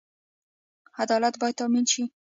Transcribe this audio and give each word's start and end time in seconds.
عدالت 1.03 1.35
باید 1.41 1.57
تامین 1.59 1.85
شي 1.91 2.03